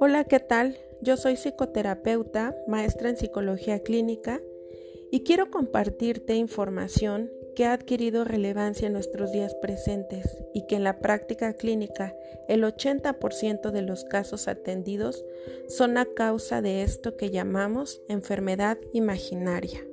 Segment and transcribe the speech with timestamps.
[0.00, 0.78] Hola, ¿qué tal?
[1.02, 4.40] Yo soy psicoterapeuta, maestra en psicología clínica
[5.10, 10.84] y quiero compartirte información que ha adquirido relevancia en nuestros días presentes y que en
[10.84, 12.14] la práctica clínica
[12.46, 15.24] el 80% de los casos atendidos
[15.66, 19.84] son a causa de esto que llamamos enfermedad imaginaria.